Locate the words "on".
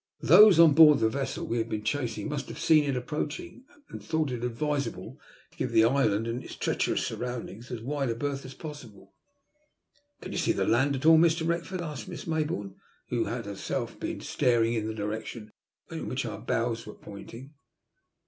0.59-0.73